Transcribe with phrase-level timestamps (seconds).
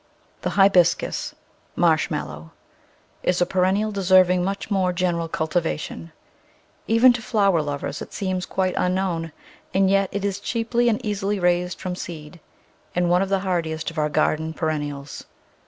[0.41, 1.35] The Hibiscus
[1.75, 2.49] (Marshmallow)
[3.21, 6.11] is a perennial de serving much more general cultivation.
[6.87, 9.31] Even to flower lovers it seems quite unknown,
[9.75, 12.39] and yet it is cheaply and easily raised from seed,
[12.95, 15.25] and one of the hardiest of our garden perennials.